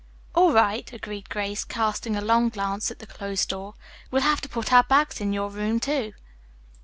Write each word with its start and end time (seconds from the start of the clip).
"All 0.33 0.51
right," 0.51 0.91
agreed 0.93 1.29
Grace, 1.29 1.63
casting 1.63 2.15
a 2.15 2.21
longing 2.21 2.49
glance 2.49 2.89
at 2.89 2.97
the 2.97 3.05
closed 3.05 3.49
door. 3.49 3.75
"We'll 4.09 4.23
have 4.23 4.41
to 4.41 4.49
put 4.49 4.73
our 4.73 4.81
bags 4.81 5.21
in 5.21 5.31
your 5.31 5.51
room, 5.51 5.79
too. 5.79 6.13